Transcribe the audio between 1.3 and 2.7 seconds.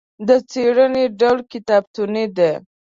کتابتوني دی.